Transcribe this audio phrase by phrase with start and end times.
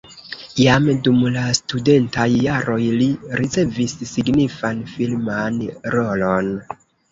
[0.59, 3.11] Jam dum la studentaj jaroj li
[3.43, 5.63] ricevis signifan filman
[5.99, 6.53] rolon.